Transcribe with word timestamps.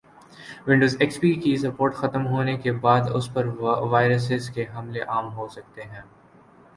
Windows 0.67 0.95
XP 0.99 1.19
پی 1.21 1.33
کی 1.33 1.55
support 1.57 1.95
ختم 1.95 2.25
ہونے 2.27 2.55
کی 2.57 2.71
بعد 2.81 3.09
اس 3.13 3.31
پر 3.33 3.47
وائرسز 3.83 4.49
کے 4.49 4.65
حملے 4.75 5.01
عام 5.07 5.33
ہوسکتے 5.35 5.83
ہیں 5.83 6.01